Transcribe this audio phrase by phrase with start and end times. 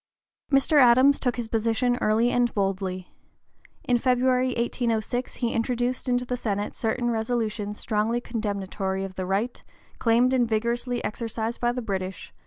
[0.51, 0.81] Mr.
[0.81, 3.11] Adams took his position early and boldly.
[3.83, 9.63] In February, 1806, he introduced into the Senate certain resolutions strongly condemnatory of the right,
[9.99, 12.33] claimed and vigorously exercised by the British, (p.